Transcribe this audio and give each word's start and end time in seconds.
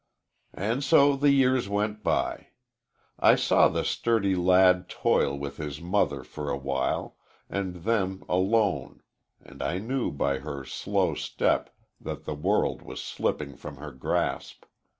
"And 0.55 0.83
so 0.83 1.15
the 1.15 1.29
years 1.29 1.69
went 1.69 2.01
by. 2.03 2.47
I 3.19 3.35
saw 3.35 3.67
the 3.67 3.85
sturdy 3.85 4.35
lad 4.35 4.89
toil 4.89 5.37
with 5.37 5.57
his 5.57 5.79
mother 5.79 6.23
for 6.23 6.49
a 6.49 6.57
while, 6.57 7.17
and 7.47 7.75
then 7.83 8.23
alone, 8.27 9.03
and 9.39 9.61
I 9.61 9.77
knew 9.77 10.11
by 10.11 10.39
her 10.39 10.65
slow 10.65 11.13
step 11.13 11.69
that 11.99 12.23
the 12.25 12.33
world 12.33 12.81
was 12.81 12.99
slipping 12.99 13.55
from 13.55 13.77
her 13.77 13.91
grasp. 13.91 14.65